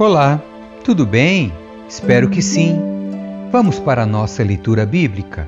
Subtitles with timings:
[0.00, 0.42] Olá,
[0.82, 1.52] tudo bem?
[1.86, 2.74] Espero que sim.
[3.52, 5.46] Vamos para a nossa leitura bíblica.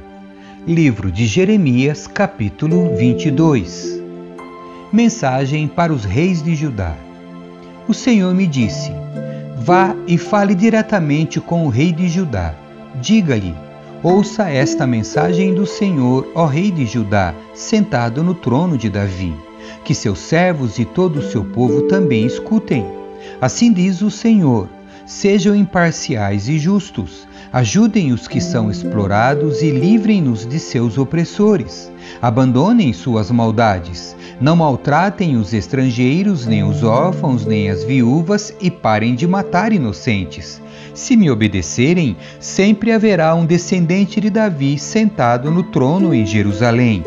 [0.67, 3.99] Livro de Jeremias, capítulo 22.
[4.93, 6.95] Mensagem para os reis de Judá.
[7.89, 8.93] O Senhor me disse:
[9.57, 12.55] Vá e fale diretamente com o rei de Judá.
[13.01, 13.55] Diga-lhe:
[14.05, 19.33] Ouça esta mensagem do Senhor, ó rei de Judá, sentado no trono de Davi.
[19.85, 22.85] Que seus servos e todo o seu povo também escutem.
[23.41, 24.69] Assim diz o Senhor:
[25.07, 31.93] sejam imparciais e justos, ajudem os que são explorados e livrem-nos de seus opressores.
[32.20, 39.15] Abandonem suas maldades, não maltratem os estrangeiros, nem os órfãos, nem as viúvas e parem
[39.15, 40.61] de matar inocentes.
[40.95, 47.03] Se me obedecerem, sempre haverá um descendente de Davi sentado no trono em Jerusalém.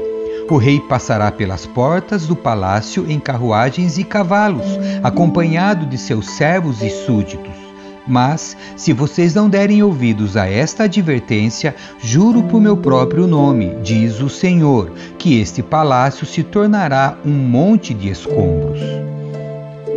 [0.49, 4.67] O rei passará pelas portas do palácio em carruagens e cavalos,
[5.03, 7.64] acompanhado de seus servos e súditos.
[8.07, 14.21] Mas, se vocês não derem ouvidos a esta advertência, juro por meu próprio nome, diz
[14.21, 18.79] o Senhor, que este palácio se tornará um monte de escombros.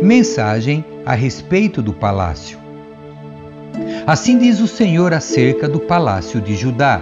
[0.01, 2.57] Mensagem a respeito do palácio.
[4.07, 7.01] Assim diz o Senhor acerca do palácio de Judá.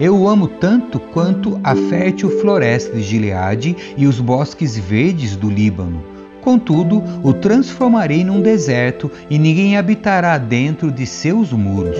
[0.00, 5.48] Eu o amo tanto quanto a fértil floresta de Gileade e os bosques verdes do
[5.48, 6.11] Líbano.
[6.42, 11.96] Contudo, o transformarei num deserto e ninguém habitará dentro de seus muros.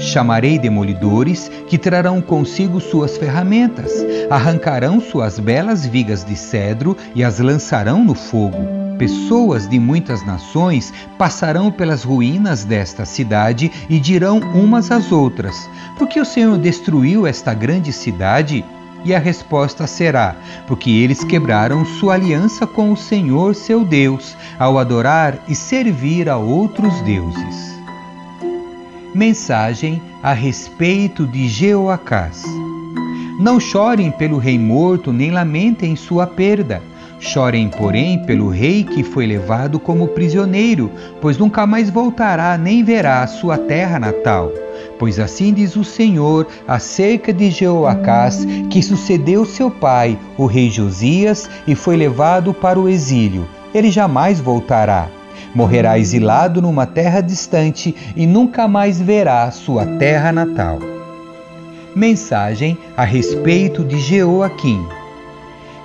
[0.00, 3.92] Chamarei demolidores que trarão consigo suas ferramentas,
[4.28, 10.92] arrancarão suas belas vigas de cedro e as lançarão no fogo Pessoas de muitas nações
[11.18, 17.26] passarão pelas ruínas desta cidade e dirão umas às outras: Por que o Senhor destruiu
[17.26, 18.64] esta grande cidade?
[19.04, 20.34] E a resposta será:
[20.66, 26.36] Porque eles quebraram sua aliança com o Senhor seu Deus, ao adorar e servir a
[26.36, 27.74] outros deuses.
[29.14, 32.42] Mensagem a respeito de Jeoacás.
[33.38, 36.80] Não chorem pelo rei morto, nem lamentem sua perda
[37.24, 40.90] Chorem, porém, pelo rei que foi levado como prisioneiro,
[41.20, 44.52] pois nunca mais voltará nem verá a sua terra natal.
[44.98, 51.48] Pois assim diz o Senhor acerca de Jeoacás, que sucedeu seu pai, o rei Josias,
[51.66, 53.46] e foi levado para o exílio.
[53.74, 55.08] Ele jamais voltará.
[55.54, 60.78] Morrerá exilado numa terra distante e nunca mais verá sua terra natal.
[61.94, 64.84] Mensagem a respeito de Jeoaquim.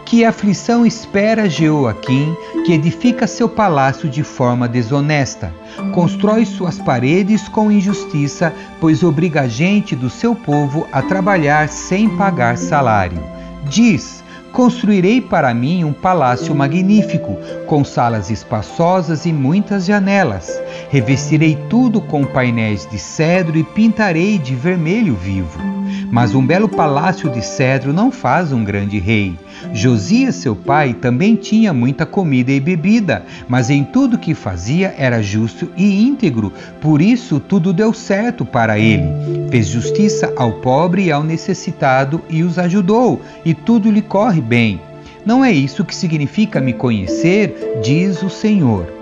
[0.09, 5.53] Que aflição espera Jeoaquim, que edifica seu palácio de forma desonesta,
[5.93, 12.09] constrói suas paredes com injustiça, pois obriga a gente do seu povo a trabalhar sem
[12.17, 13.21] pagar salário.
[13.69, 17.37] Diz: Construirei para mim um palácio magnífico,
[17.67, 20.59] com salas espaçosas e muitas janelas.
[20.89, 25.78] Revestirei tudo com painéis de cedro e pintarei de vermelho vivo.
[26.11, 29.37] Mas um belo palácio de cedro não faz um grande rei.
[29.73, 35.21] Josias, seu pai, também tinha muita comida e bebida, mas em tudo que fazia era
[35.21, 39.07] justo e íntegro, por isso tudo deu certo para ele.
[39.49, 44.79] Fez justiça ao pobre e ao necessitado e os ajudou, e tudo lhe corre bem.
[45.25, 48.98] Não é isso que significa me conhecer, diz o Senhor.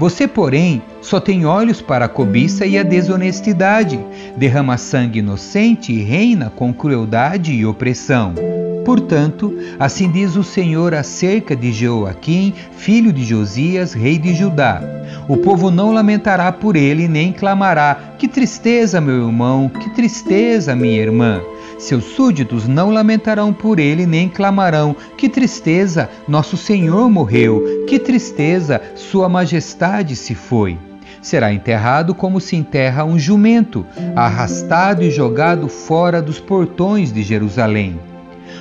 [0.00, 4.00] Você, porém, só tem olhos para a cobiça e a desonestidade,
[4.34, 8.32] derrama sangue inocente e reina com crueldade e opressão.
[8.82, 14.82] Portanto, assim diz o Senhor acerca de Jeoaquim, filho de Josias, rei de Judá:
[15.28, 20.98] O povo não lamentará por ele, nem clamará: Que tristeza, meu irmão, que tristeza, minha
[20.98, 21.42] irmã.
[21.80, 28.82] Seus súditos não lamentarão por ele, nem clamarão: Que tristeza, nosso Senhor morreu, que tristeza,
[28.94, 30.76] Sua Majestade se foi.
[31.22, 37.98] Será enterrado como se enterra um jumento, arrastado e jogado fora dos portões de Jerusalém.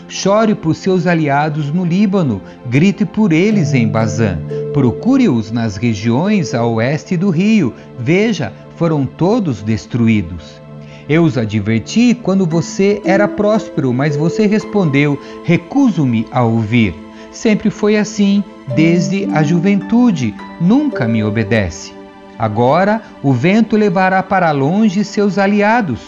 [0.07, 4.39] Chore por seus aliados no Líbano, grite por eles em Bazã.
[4.71, 7.73] Procure-os nas regiões a oeste do rio.
[7.99, 10.68] Veja, foram todos destruídos.
[11.09, 16.93] Eu os adverti quando você era próspero, mas você respondeu: recuso-me a ouvir.
[17.31, 18.43] Sempre foi assim,
[18.75, 21.91] desde a juventude, nunca me obedece.
[22.37, 25.99] Agora o vento levará para longe seus aliados,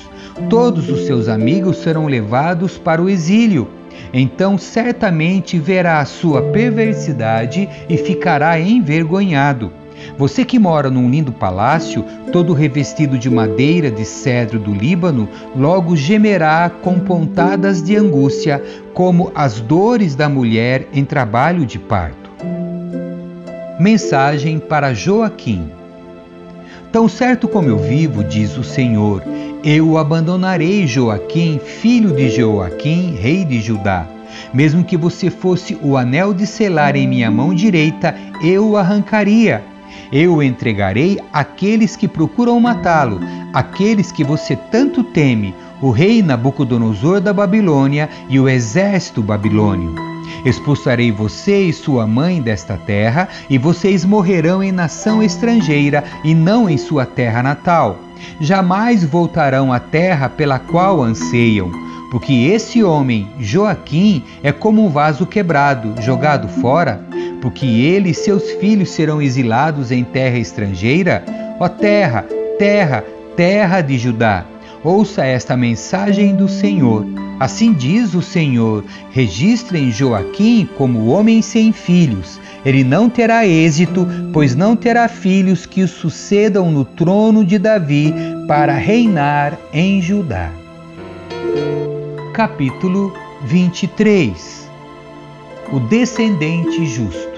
[0.49, 3.67] todos os seus amigos serão levados para o exílio
[4.13, 9.71] então certamente verá a sua perversidade e ficará envergonhado.
[10.17, 15.95] Você que mora num lindo palácio, todo revestido de madeira de cedro do Líbano, logo
[15.95, 18.63] gemerá com pontadas de angústia,
[18.93, 22.29] como as dores da mulher em trabalho de parto.
[23.79, 25.71] Mensagem para Joaquim.
[26.91, 29.23] Tão certo como eu vivo, diz o Senhor,
[29.63, 34.05] eu abandonarei Joaquim, filho de Joaquim, rei de Judá.
[34.53, 39.70] Mesmo que você fosse o anel de selar em minha mão direita, eu o arrancaria.
[40.11, 43.19] Eu entregarei àqueles que procuram matá-lo,
[43.53, 49.95] aqueles que você tanto teme, o rei Nabucodonosor da Babilônia e o exército babilônio.
[50.45, 56.69] Expulsarei você e sua mãe desta terra, e vocês morrerão em nação estrangeira e não
[56.69, 57.99] em sua terra natal
[58.39, 61.71] jamais voltarão à terra pela qual anseiam,
[62.09, 67.05] porque esse homem, Joaquim, é como um vaso quebrado, jogado fora,
[67.41, 71.25] porque ele e seus filhos serão exilados em terra estrangeira?
[71.59, 72.25] Ó terra,
[72.57, 73.03] terra,
[73.35, 74.45] terra de Judá,
[74.83, 77.05] ouça esta mensagem do Senhor.
[77.39, 84.55] Assim diz o Senhor: registrem Joaquim como homem sem filhos ele não terá êxito, pois
[84.55, 88.13] não terá filhos que o sucedam no trono de Davi
[88.47, 90.51] para reinar em Judá.
[92.33, 94.69] Capítulo 23
[95.71, 97.30] O descendente justo.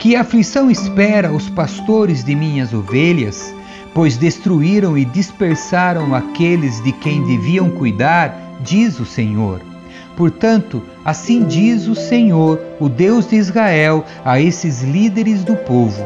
[0.00, 3.54] Que aflição espera os pastores de minhas ovelhas,
[3.92, 9.60] pois destruíram e dispersaram aqueles de quem deviam cuidar, diz o Senhor.
[10.16, 16.02] Portanto, assim diz o Senhor, o Deus de Israel, a esses líderes do povo: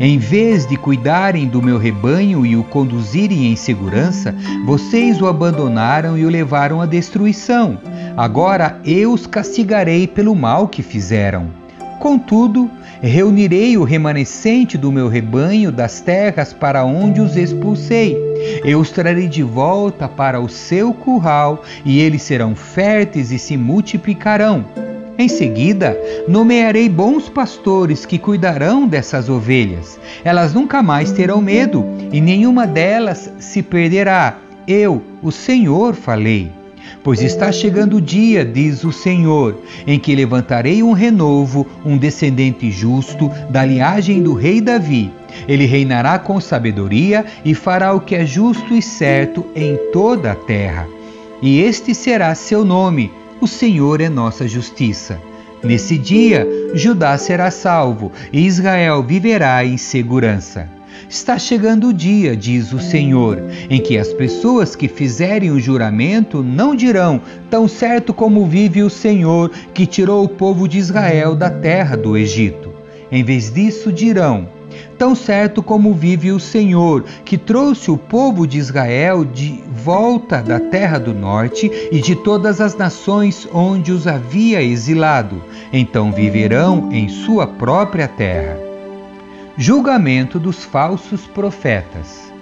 [0.00, 4.34] em vez de cuidarem do meu rebanho e o conduzirem em segurança,
[4.66, 7.78] vocês o abandonaram e o levaram à destruição.
[8.16, 11.59] Agora eu os castigarei pelo mal que fizeram.
[12.00, 12.70] Contudo,
[13.02, 18.16] reunirei o remanescente do meu rebanho das terras para onde os expulsei.
[18.64, 23.54] Eu os trarei de volta para o seu curral, e eles serão férteis e se
[23.54, 24.64] multiplicarão.
[25.18, 25.94] Em seguida,
[26.26, 30.00] nomearei bons pastores que cuidarão dessas ovelhas.
[30.24, 34.38] Elas nunca mais terão medo, e nenhuma delas se perderá.
[34.66, 36.59] Eu, o Senhor, falei.
[37.02, 39.56] Pois está chegando o dia, diz o Senhor,
[39.86, 45.10] em que levantarei um renovo, um descendente justo, da linhagem do rei Davi.
[45.48, 50.34] Ele reinará com sabedoria e fará o que é justo e certo em toda a
[50.34, 50.86] terra.
[51.40, 53.10] E este será seu nome:
[53.40, 55.18] o Senhor é nossa justiça.
[55.62, 60.79] Nesse dia, Judá será salvo e Israel viverá em segurança.
[61.08, 66.42] Está chegando o dia, diz o Senhor, em que as pessoas que fizerem o juramento
[66.42, 71.50] não dirão, tão certo como vive o Senhor, que tirou o povo de Israel da
[71.50, 72.70] terra do Egito.
[73.10, 74.48] Em vez disso, dirão,
[74.96, 80.60] tão certo como vive o Senhor, que trouxe o povo de Israel de volta da
[80.60, 85.42] terra do norte e de todas as nações onde os havia exilado.
[85.72, 88.69] Então viverão em sua própria terra.
[89.62, 92.32] Julgamento dos falsos profetas.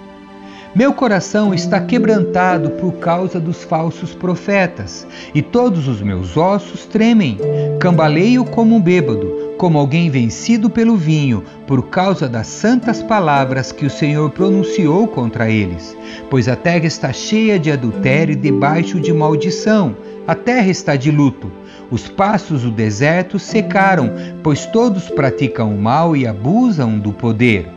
[0.73, 5.05] Meu coração está quebrantado por causa dos falsos profetas,
[5.35, 7.37] e todos os meus ossos tremem.
[7.77, 13.85] Cambaleio como um bêbado, como alguém vencido pelo vinho, por causa das santas palavras que
[13.85, 15.97] o Senhor pronunciou contra eles.
[16.29, 19.93] Pois a terra está cheia de adultério e debaixo de maldição.
[20.25, 21.51] A terra está de luto.
[21.91, 24.11] Os pastos do deserto secaram,
[24.43, 27.67] pois todos praticam o mal e abusam do poder.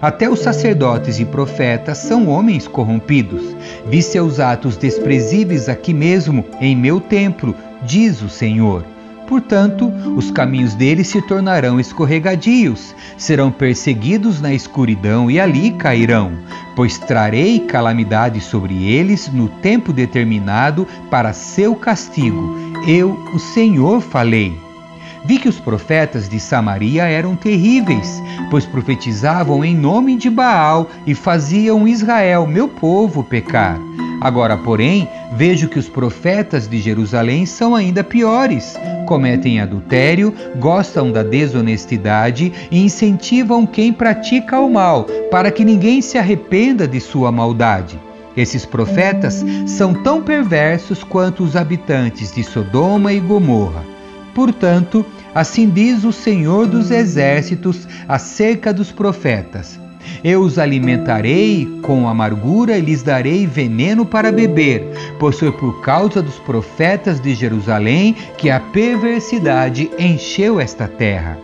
[0.00, 3.42] Até os sacerdotes e profetas são homens corrompidos.
[3.86, 7.52] Vi seus atos desprezíveis aqui mesmo, em meu templo,
[7.84, 8.84] diz o Senhor.
[9.26, 16.32] Portanto, os caminhos deles se tornarão escorregadios, serão perseguidos na escuridão e ali cairão,
[16.74, 22.67] pois trarei calamidade sobre eles no tempo determinado para seu castigo.
[22.86, 24.56] Eu, o Senhor, falei.
[25.24, 31.14] Vi que os profetas de Samaria eram terríveis, pois profetizavam em nome de Baal e
[31.14, 33.78] faziam Israel, meu povo, pecar.
[34.20, 38.74] Agora, porém, vejo que os profetas de Jerusalém são ainda piores.
[39.06, 46.16] Cometem adultério, gostam da desonestidade e incentivam quem pratica o mal, para que ninguém se
[46.16, 47.98] arrependa de sua maldade.
[48.38, 53.82] Esses profetas são tão perversos quanto os habitantes de Sodoma e Gomorra.
[54.32, 55.04] Portanto,
[55.34, 59.80] assim diz o Senhor dos Exércitos acerca dos profetas
[60.22, 64.82] eu os alimentarei com amargura e lhes darei veneno para beber,
[65.18, 71.38] pois foi por causa dos profetas de Jerusalém que a perversidade encheu esta terra.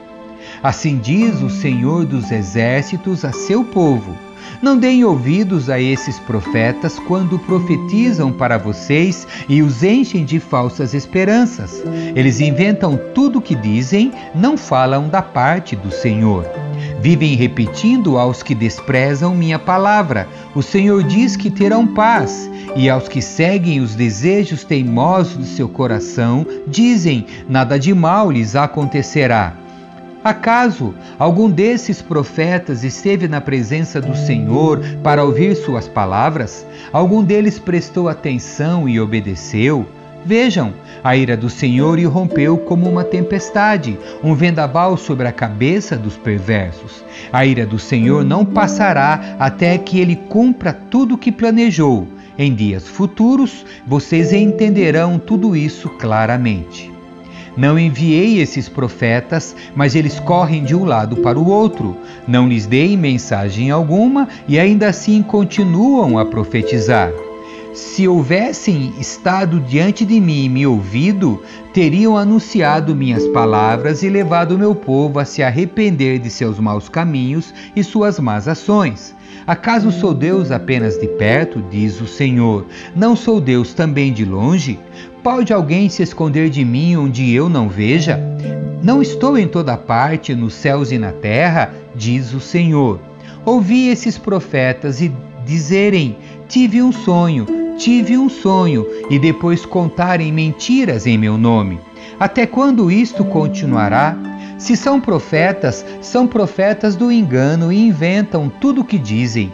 [0.62, 4.23] Assim diz o Senhor dos Exércitos a seu povo
[4.62, 10.94] não deem ouvidos a esses profetas quando profetizam para vocês e os enchem de falsas
[10.94, 11.82] esperanças.
[12.14, 16.46] Eles inventam tudo o que dizem, não falam da parte do Senhor.
[17.00, 20.26] Vivem repetindo aos que desprezam minha palavra.
[20.54, 25.68] O Senhor diz que terão paz, e aos que seguem os desejos teimosos do seu
[25.68, 29.63] coração, dizem: nada de mal lhes acontecerá.
[30.24, 36.66] Acaso algum desses profetas esteve na presença do Senhor para ouvir suas palavras?
[36.90, 39.86] Algum deles prestou atenção e obedeceu?
[40.24, 46.16] Vejam, a ira do Senhor irrompeu como uma tempestade, um vendaval sobre a cabeça dos
[46.16, 47.04] perversos.
[47.30, 52.08] A ira do Senhor não passará até que ele cumpra tudo o que planejou.
[52.38, 56.93] Em dias futuros, vocês entenderão tudo isso claramente.
[57.56, 61.96] Não enviei esses profetas, mas eles correm de um lado para o outro.
[62.26, 67.12] Não lhes dei mensagem alguma e ainda assim continuam a profetizar.
[67.73, 71.42] Se houvessem estado diante de mim e me ouvido,
[71.73, 77.52] teriam anunciado minhas palavras e levado meu povo a se arrepender de seus maus caminhos
[77.75, 79.14] e suas más ações.
[79.46, 82.64] Acaso sou Deus apenas de perto, diz o Senhor?
[82.96, 84.78] Não sou Deus também de longe?
[85.22, 88.18] Pode alguém se esconder de mim onde eu não veja?
[88.82, 92.98] Não estou em toda parte, nos céus e na terra, diz o Senhor.
[93.44, 95.12] Ouvi esses profetas e
[95.44, 96.16] dizerem:
[96.48, 97.46] Tive um sonho,
[97.76, 101.78] tive um sonho, e depois contarem mentiras em meu nome.
[102.18, 104.16] Até quando isto continuará?
[104.58, 109.52] Se são profetas, são profetas do engano e inventam tudo o que dizem.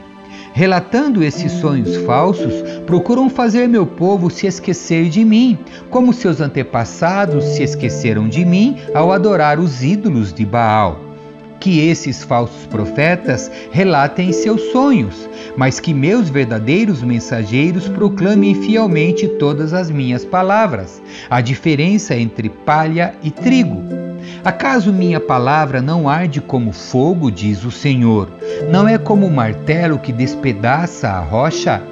[0.52, 2.52] Relatando esses sonhos falsos,
[2.86, 5.58] procuram fazer meu povo se esquecer de mim,
[5.90, 11.10] como seus antepassados se esqueceram de mim ao adorar os ídolos de Baal
[11.60, 19.74] que esses falsos profetas relatem seus sonhos, mas que meus verdadeiros mensageiros proclamem fielmente todas
[19.74, 23.99] as minhas palavras, a diferença entre palha e trigo.
[24.44, 28.30] Acaso minha palavra não arde como fogo, diz o Senhor?
[28.70, 31.82] Não é como o martelo que despedaça a rocha?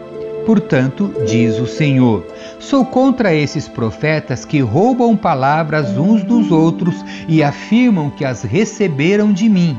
[0.46, 2.26] Portanto, diz o Senhor:
[2.58, 9.30] Sou contra esses profetas que roubam palavras uns dos outros e afirmam que as receberam
[9.30, 9.78] de mim.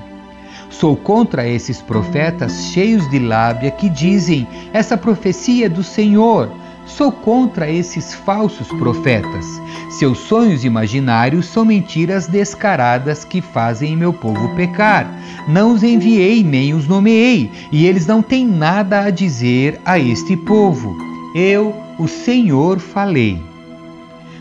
[0.69, 6.51] Sou contra esses profetas cheios de lábia que dizem: Essa profecia é do Senhor.
[6.96, 9.46] Sou contra esses falsos profetas.
[9.91, 15.08] Seus sonhos imaginários são mentiras descaradas que fazem meu povo pecar.
[15.48, 20.36] Não os enviei nem os nomeei, e eles não têm nada a dizer a este
[20.36, 20.96] povo.
[21.34, 23.41] Eu, o Senhor, falei.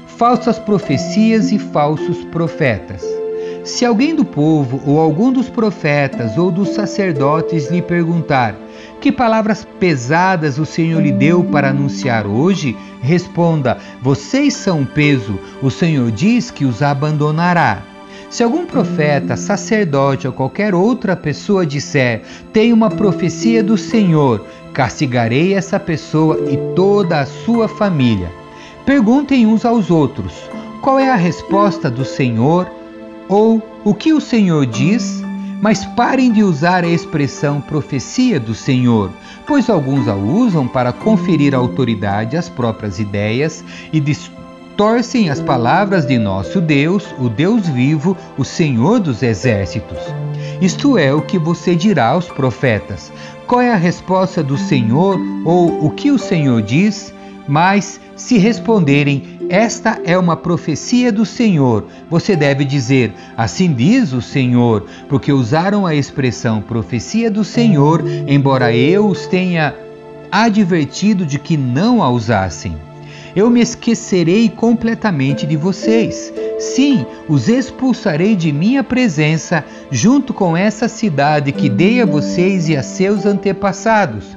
[0.07, 3.05] Falsas profecias e falsos profetas.
[3.63, 8.57] Se alguém do povo, ou algum dos profetas, ou dos sacerdotes lhe perguntar:
[9.01, 12.77] Que palavras pesadas o Senhor lhe deu para anunciar hoje?
[13.01, 17.83] Responda: Vocês são peso, o Senhor diz que os abandonará.
[18.29, 25.55] Se algum profeta, sacerdote ou qualquer outra pessoa disser: Tem uma profecia do Senhor, castigarei
[25.55, 28.31] essa pessoa e toda a sua família.
[28.85, 30.33] Perguntem uns aos outros:
[30.83, 32.67] Qual é a resposta do Senhor?
[33.29, 35.23] ou o que o Senhor diz,
[35.61, 39.11] mas parem de usar a expressão profecia do Senhor,
[39.47, 46.19] pois alguns a usam para conferir autoridade às próprias ideias e distorcem as palavras de
[46.19, 49.99] nosso Deus, o Deus vivo, o Senhor dos exércitos.
[50.61, 53.13] Isto é o que você dirá aos profetas.
[53.47, 57.15] Qual é a resposta do Senhor ou o que o Senhor diz?
[57.49, 61.87] Mas se responderem esta é uma profecia do Senhor.
[62.11, 68.75] Você deve dizer: Assim diz o Senhor, porque usaram a expressão profecia do Senhor, embora
[68.75, 69.75] eu os tenha
[70.31, 72.77] advertido de que não a usassem.
[73.35, 76.33] Eu me esquecerei completamente de vocês.
[76.59, 82.77] Sim, os expulsarei de minha presença, junto com essa cidade que dei a vocês e
[82.77, 84.37] a seus antepassados.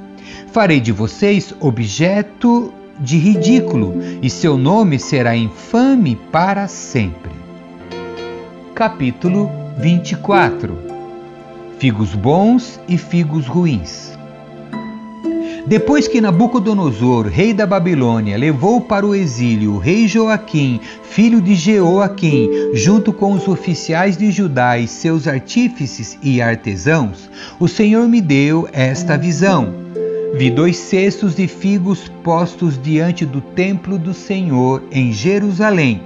[0.52, 7.32] Farei de vocês objeto de ridículo, e seu nome será infame para sempre.
[8.74, 10.76] Capítulo 24
[11.78, 14.12] Figos bons e figos ruins.
[15.66, 21.54] Depois que Nabucodonosor, rei da Babilônia, levou para o exílio o rei Joaquim, filho de
[21.54, 27.30] Jeoaquim, junto com os oficiais de Judá e seus artífices e artesãos,
[27.60, 29.81] o Senhor me deu esta visão.
[30.34, 36.00] Vi dois cestos de figos postos diante do templo do Senhor em Jerusalém.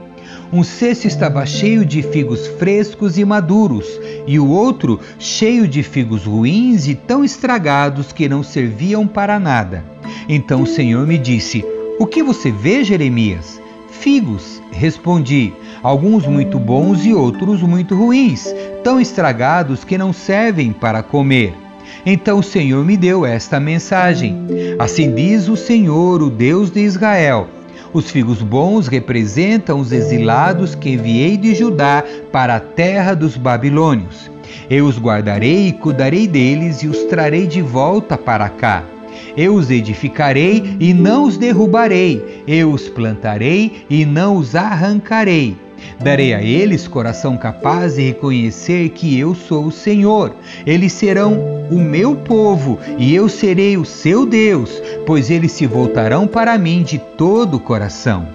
[0.52, 3.86] Um cesto estava cheio de figos frescos e maduros,
[4.26, 9.84] e o outro cheio de figos ruins e tão estragados que não serviam para nada.
[10.28, 11.64] Então o Senhor me disse:
[12.00, 13.60] O que você vê, Jeremias?
[13.88, 15.52] Figos, respondi,
[15.82, 18.52] alguns muito bons e outros muito ruins,
[18.82, 21.65] tão estragados que não servem para comer.
[22.04, 24.36] Então o Senhor me deu esta mensagem:
[24.78, 27.48] Assim diz o Senhor, o Deus de Israel
[27.96, 34.30] os figos bons representam os exilados que enviei de Judá para a terra dos babilônios.
[34.68, 38.84] Eu os guardarei e cuidarei deles e os trarei de volta para cá.
[39.34, 42.42] Eu os edificarei e não os derrubarei.
[42.46, 45.56] Eu os plantarei e não os arrancarei
[46.00, 50.34] Darei a eles coração capaz de reconhecer que eu sou o Senhor.
[50.66, 56.26] Eles serão o meu povo e eu serei o seu Deus, pois eles se voltarão
[56.26, 58.28] para mim de todo o coração.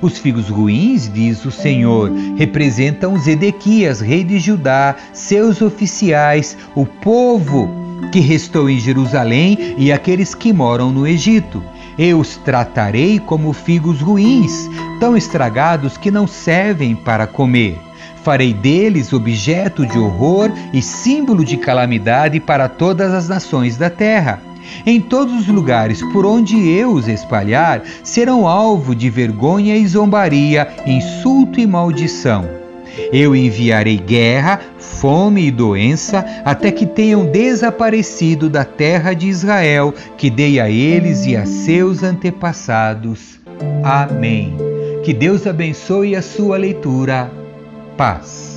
[0.00, 7.68] Os figos ruins, diz o Senhor, representam Zedequias, rei de Judá, seus oficiais, o povo
[8.12, 11.62] que restou em Jerusalém e aqueles que moram no Egito.
[11.98, 14.68] Eu os tratarei como figos ruins,
[15.00, 17.78] tão estragados que não servem para comer.
[18.22, 24.42] Farei deles objeto de horror e símbolo de calamidade para todas as nações da terra.
[24.84, 30.68] Em todos os lugares por onde eu os espalhar, serão alvo de vergonha e zombaria,
[30.86, 32.55] insulto e maldição.
[33.12, 40.30] Eu enviarei guerra, fome e doença, até que tenham desaparecido da terra de Israel, que
[40.30, 43.40] dei a eles e a seus antepassados.
[43.82, 44.56] Amém.
[45.04, 47.30] Que Deus abençoe a sua leitura.
[47.96, 48.55] Paz.